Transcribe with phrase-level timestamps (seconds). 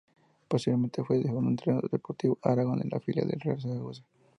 [0.47, 4.03] Posteriormente fue segundo entrenador del Deportivo Aragón, filial del Real Zaragoza.